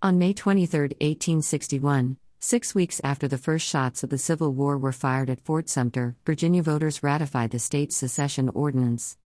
[0.00, 4.92] On May 23, 1861, six weeks after the first shots of the Civil War were
[4.92, 9.18] fired at Fort Sumter, Virginia voters ratified the state's secession ordinance.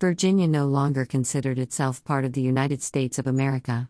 [0.00, 3.88] Virginia no longer considered itself part of the United States of America.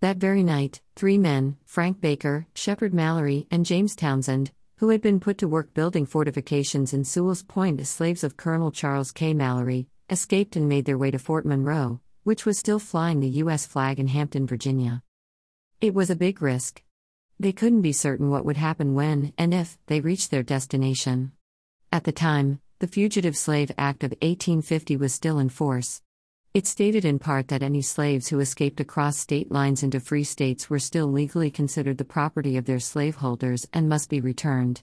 [0.00, 5.20] That very night, three men, Frank Baker, Shepard Mallory, and James Townsend, who had been
[5.20, 9.32] put to work building fortifications in Sewell's Point as slaves of Colonel Charles K.
[9.32, 13.64] Mallory, escaped and made their way to Fort Monroe, which was still flying the U.S.
[13.64, 15.02] flag in Hampton, Virginia.
[15.78, 16.82] It was a big risk.
[17.38, 21.32] They couldn't be certain what would happen when, and if, they reached their destination.
[21.92, 26.00] At the time, the Fugitive Slave Act of 1850 was still in force.
[26.54, 30.70] It stated in part that any slaves who escaped across state lines into free states
[30.70, 34.82] were still legally considered the property of their slaveholders and must be returned.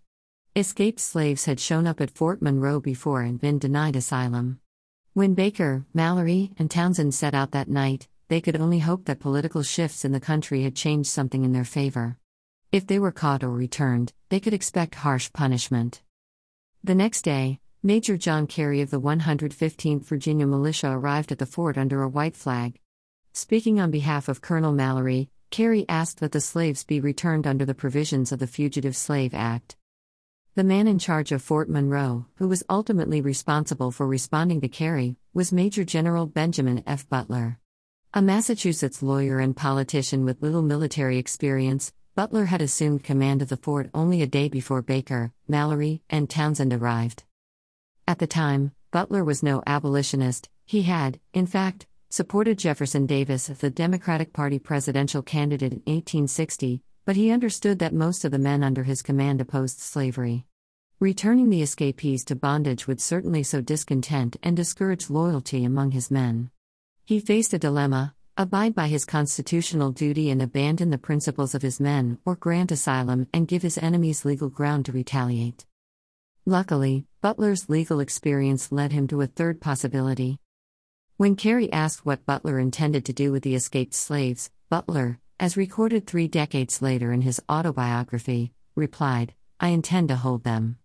[0.56, 4.60] Escaped slaves had shown up at Fort Monroe before and been denied asylum.
[5.14, 9.62] When Baker, Mallory, and Townsend set out that night, they could only hope that political
[9.62, 12.18] shifts in the country had changed something in their favor.
[12.72, 16.02] If they were caught or returned, they could expect harsh punishment.
[16.84, 21.78] The next day, Major John Cary of the 115th Virginia Militia arrived at the fort
[21.78, 22.80] under a white flag.
[23.34, 27.76] Speaking on behalf of Colonel Mallory, Cary asked that the slaves be returned under the
[27.76, 29.76] provisions of the Fugitive Slave Act.
[30.56, 35.18] The man in charge of Fort Monroe, who was ultimately responsible for responding to Cary,
[35.36, 37.08] was Major General Benjamin F.
[37.08, 37.60] Butler.
[38.16, 43.58] A Massachusetts lawyer and politician with little military experience, Butler had assumed command of the
[43.58, 47.24] fort only a day before Baker, Mallory, and Townsend arrived.
[48.08, 53.58] At the time, Butler was no abolitionist, he had, in fact, supported Jefferson Davis as
[53.58, 58.62] the Democratic Party presidential candidate in 1860, but he understood that most of the men
[58.62, 60.46] under his command opposed slavery.
[61.00, 66.52] Returning the escapees to bondage would certainly sow discontent and discourage loyalty among his men.
[67.06, 71.80] He faced a dilemma abide by his constitutional duty and abandon the principles of his
[71.80, 75.66] men, or grant asylum and give his enemies legal ground to retaliate.
[76.46, 80.40] Luckily, Butler's legal experience led him to a third possibility.
[81.18, 86.08] When Cary asked what Butler intended to do with the escaped slaves, Butler, as recorded
[86.08, 90.78] three decades later in his autobiography, replied, I intend to hold them.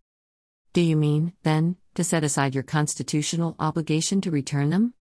[0.72, 4.94] Do you mean, then, to set aside your constitutional obligation to return them?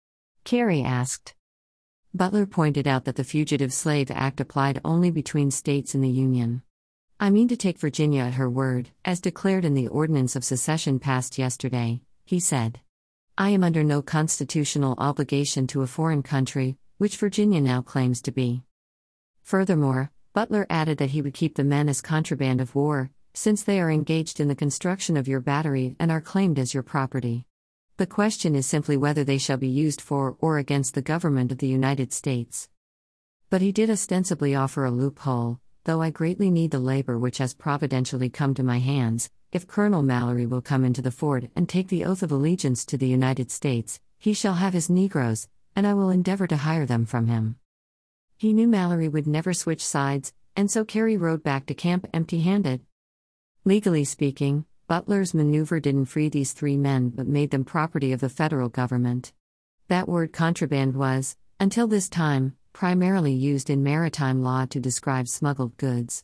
[0.45, 1.33] Cary asked.
[2.13, 6.61] Butler pointed out that the Fugitive Slave Act applied only between states in the Union.
[7.19, 10.99] I mean to take Virginia at her word, as declared in the Ordinance of Secession
[10.99, 12.79] passed yesterday, he said.
[13.35, 18.31] I am under no constitutional obligation to a foreign country, which Virginia now claims to
[18.31, 18.61] be.
[19.41, 23.81] Furthermore, Butler added that he would keep the men as contraband of war, since they
[23.81, 27.47] are engaged in the construction of your battery and are claimed as your property.
[27.97, 31.59] The question is simply whether they shall be used for or against the government of
[31.59, 32.67] the United States.
[33.49, 37.53] But he did ostensibly offer a loophole, though I greatly need the labor which has
[37.53, 39.29] providentially come to my hands.
[39.53, 42.97] If Colonel Mallory will come into the fort and take the oath of allegiance to
[42.97, 47.05] the United States, he shall have his Negroes, and I will endeavor to hire them
[47.05, 47.55] from him.
[48.35, 52.41] He knew Mallory would never switch sides, and so Cary rode back to camp empty
[52.41, 52.81] handed.
[53.63, 58.29] Legally speaking, Butler's maneuver didn't free these three men but made them property of the
[58.29, 59.33] federal government.
[59.87, 65.75] That word contraband was, until this time, primarily used in maritime law to describe smuggled
[65.77, 66.23] goods.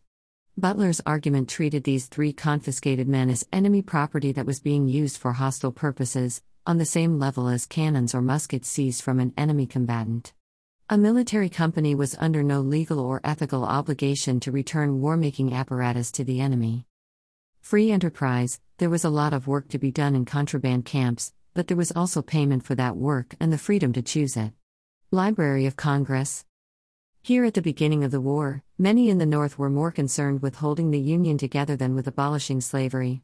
[0.55, 5.33] Butler's argument treated these three confiscated men as enemy property that was being used for
[5.33, 10.33] hostile purposes, on the same level as cannons or muskets seized from an enemy combatant.
[10.87, 16.11] A military company was under no legal or ethical obligation to return war making apparatus
[16.11, 16.85] to the enemy.
[17.61, 21.67] Free enterprise, there was a lot of work to be done in contraband camps, but
[21.67, 24.51] there was also payment for that work and the freedom to choose it.
[25.11, 26.43] Library of Congress.
[27.21, 30.55] Here at the beginning of the war, many in the North were more concerned with
[30.55, 33.21] holding the Union together than with abolishing slavery.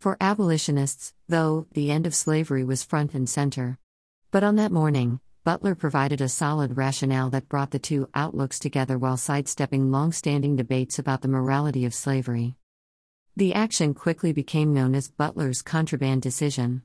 [0.00, 3.78] For abolitionists, though, the end of slavery was front and center.
[4.30, 8.98] But on that morning, Butler provided a solid rationale that brought the two outlooks together
[8.98, 12.56] while sidestepping long standing debates about the morality of slavery.
[13.36, 16.82] The action quickly became known as Butler's contraband decision.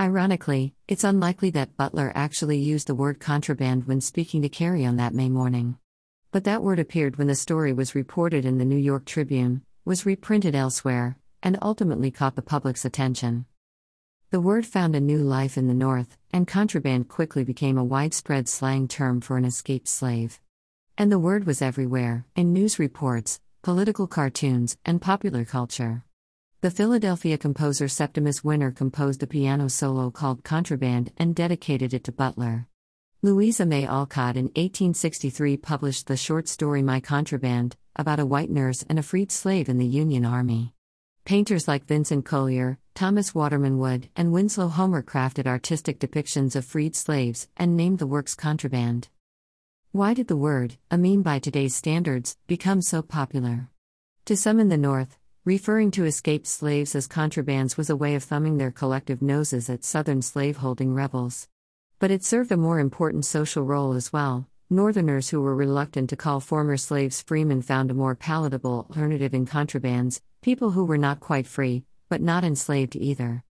[0.00, 4.96] Ironically, it's unlikely that Butler actually used the word contraband when speaking to Cary on
[4.96, 5.76] that May morning.
[6.30, 10.06] But that word appeared when the story was reported in the New York Tribune, was
[10.06, 13.44] reprinted elsewhere, and ultimately caught the public's attention.
[14.30, 18.48] The word found a new life in the North, and contraband quickly became a widespread
[18.48, 20.40] slang term for an escaped slave.
[20.96, 26.04] And the word was everywhere, in news reports, political cartoons, and popular culture.
[26.62, 32.12] The Philadelphia composer Septimus Winner composed a piano solo called Contraband and dedicated it to
[32.12, 32.66] Butler.
[33.22, 38.84] Louisa May Alcott in 1863 published the short story My Contraband, about a white nurse
[38.88, 40.74] and a freed slave in the Union Army.
[41.24, 46.96] Painters like Vincent Colyer, Thomas Waterman Wood, and Winslow Homer crafted artistic depictions of freed
[46.96, 49.08] slaves and named the works contraband.
[49.94, 53.68] Why did the word, a meme by today's standards, become so popular?
[54.24, 58.24] To some in the North, referring to escaped slaves as contrabands was a way of
[58.24, 61.46] thumbing their collective noses at Southern slaveholding rebels.
[61.98, 64.48] But it served a more important social role as well.
[64.70, 69.44] Northerners who were reluctant to call former slaves freemen found a more palatable alternative in
[69.44, 73.44] contrabands, people who were not quite free, but not enslaved either.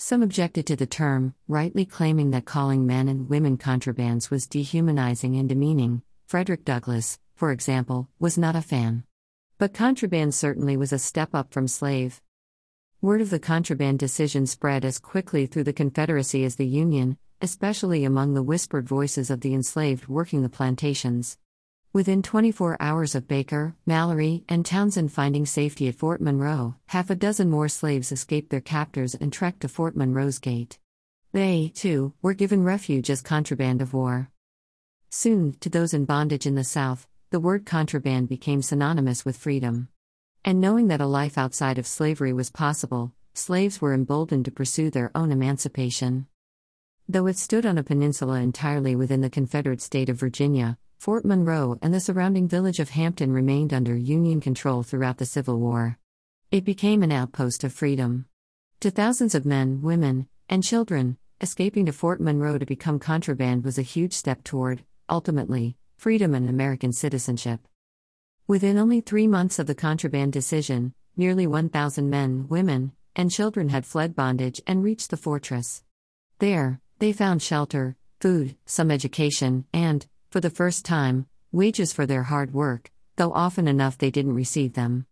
[0.00, 5.34] Some objected to the term, rightly claiming that calling men and women contrabands was dehumanizing
[5.36, 6.02] and demeaning.
[6.24, 9.02] Frederick Douglass, for example, was not a fan.
[9.58, 12.22] But contraband certainly was a step up from slave.
[13.00, 18.04] Word of the contraband decision spread as quickly through the Confederacy as the Union, especially
[18.04, 21.38] among the whispered voices of the enslaved working the plantations.
[21.98, 27.16] Within 24 hours of Baker, Mallory, and Townsend finding safety at Fort Monroe, half a
[27.16, 30.78] dozen more slaves escaped their captors and trekked to Fort Monroe's gate.
[31.32, 34.30] They, too, were given refuge as contraband of war.
[35.10, 39.88] Soon, to those in bondage in the South, the word contraband became synonymous with freedom.
[40.44, 44.88] And knowing that a life outside of slavery was possible, slaves were emboldened to pursue
[44.88, 46.28] their own emancipation.
[47.08, 51.78] Though it stood on a peninsula entirely within the Confederate state of Virginia, Fort Monroe
[51.80, 55.96] and the surrounding village of Hampton remained under Union control throughout the Civil War.
[56.50, 58.26] It became an outpost of freedom.
[58.80, 63.78] To thousands of men, women, and children, escaping to Fort Monroe to become contraband was
[63.78, 67.60] a huge step toward, ultimately, freedom and American citizenship.
[68.48, 73.86] Within only three months of the contraband decision, nearly 1,000 men, women, and children had
[73.86, 75.84] fled bondage and reached the fortress.
[76.40, 82.24] There, they found shelter, food, some education, and, for the first time, wages for their
[82.24, 85.06] hard work, though often enough they didn't receive them.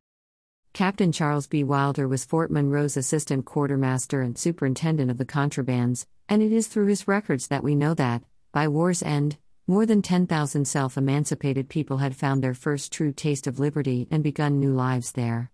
[0.74, 1.64] Captain Charles B.
[1.64, 6.88] Wilder was Fort Monroe's assistant quartermaster and superintendent of the contrabands, and it is through
[6.88, 8.22] his records that we know that,
[8.52, 13.46] by war's end, more than 10,000 self emancipated people had found their first true taste
[13.46, 15.50] of liberty and begun new lives there.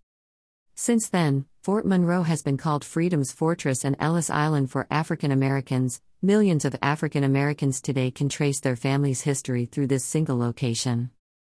[0.74, 6.00] Since then, Fort Monroe has been called Freedom's Fortress and Ellis Island for African Americans,
[6.24, 11.10] Millions of African Americans today can trace their family's history through this single location.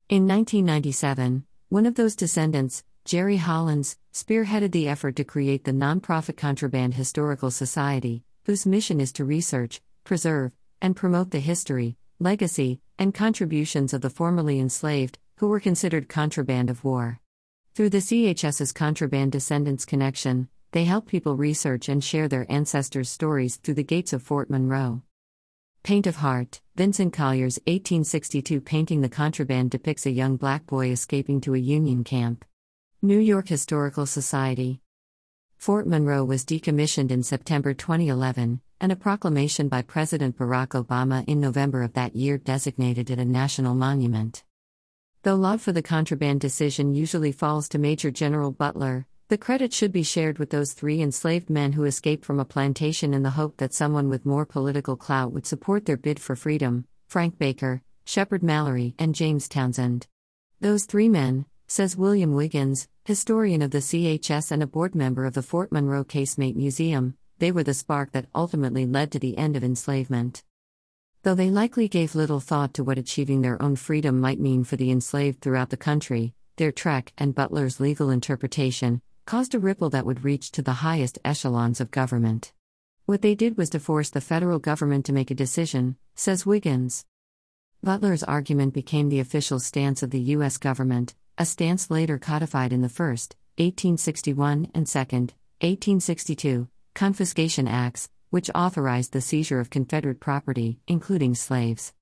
[0.09, 6.39] In 1997, one of those descendants, Gerri Hollins, spearheaded the effort to create the nonprofit
[6.39, 13.13] Contraband Historical Society, whose mission is to research, preserve, and promote the history, legacy, and
[13.13, 17.21] contributions of the formerly enslaved, who were considered contraband of war.
[17.75, 23.55] Through the CHS's Contraband Descendants Connection, they help people research and share their ancestors' stories
[23.55, 25.03] through the gates of Fort Monroe.
[25.85, 31.41] Paint of Heart Vincent Colyer's 1862 painting The Contraband depicts a young black boy escaping
[31.43, 32.45] to a Union camp.
[33.01, 34.81] New York Historical Society.
[35.59, 41.39] Fort Monroe was decommissioned in September 2011, and a proclamation by President Barack Obama in
[41.39, 44.43] November of that year designated it a national monument.
[45.23, 49.91] Though love for the contraband decision usually falls to Major General Butler, the credit should
[49.91, 53.57] be shared with those three enslaved men who escaped from a plantation in the hope
[53.57, 58.43] that someone with more political clout would support their bid for freedom Frank Baker, Shepard
[58.43, 60.07] Mallory, and James Townsend.
[60.61, 65.33] Those three men, says William Wiggins, historian of the CHS and a board member of
[65.33, 69.57] the Fort Monroe Casemate Museum, they were the spark that ultimately led to the end
[69.57, 70.43] of enslavement.
[71.23, 74.77] Though they likely gave little thought to what achieving their own freedom might mean for
[74.77, 80.05] the enslaved throughout the country, their trek and Butler's legal interpretation, caused a ripple that
[80.05, 82.53] would reach to the highest echelons of government.
[83.07, 87.07] What they did was to force the federal government to make a decision, says Wiggins.
[87.83, 90.59] Butler's argument became the official stance of the U.S.
[90.59, 98.51] government, a stance later codified in the first, 1861, and second, 1862, Confiscation Acts, which
[98.55, 101.93] authorized the seizure of Confederate property, including slaves.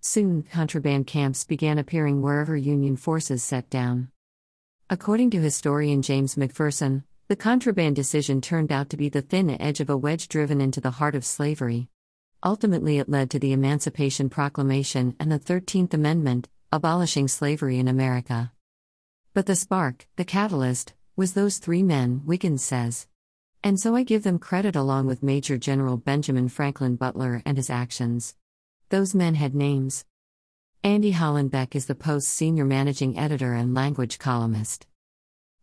[0.00, 4.10] Soon, contraband camps began appearing wherever Union forces set down.
[4.90, 9.80] According to historian James McPherson, the contraband decision turned out to be the thin edge
[9.80, 11.88] of a wedge driven into the heart of slavery.
[12.42, 18.50] Ultimately, it led to the Emancipation Proclamation and the 13th Amendment, abolishing slavery in America.
[19.34, 23.06] But the spark, the catalyst, was those three men, Wiggins says.
[23.62, 27.68] And so I give them credit along with Major General Benjamin Franklin Butler and his
[27.68, 28.36] actions.
[28.88, 30.06] Those men had names.
[30.84, 34.86] Andy Hollandbeck is the Post's senior managing editor and language columnist.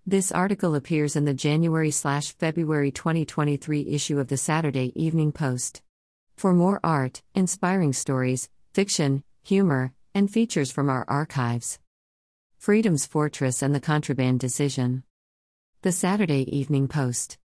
[0.05, 5.81] This article appears in the January February 2023 issue of the Saturday Evening Post.
[6.35, 11.79] For more art, inspiring stories, fiction, humor, and features from our archives.
[12.57, 15.03] Freedom's Fortress and the Contraband Decision.
[15.81, 17.37] The Saturday Evening Post.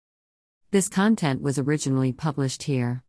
[0.72, 2.98] This content was originally published here.